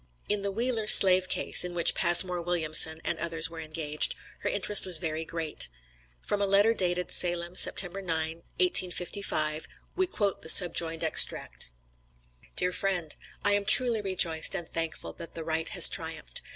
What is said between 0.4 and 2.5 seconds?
the Wheeler slave case, in which Passmore